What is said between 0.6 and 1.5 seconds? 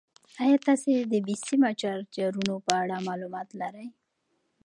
تاسو د بې